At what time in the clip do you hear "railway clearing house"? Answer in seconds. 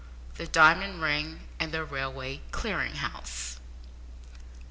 1.85-3.59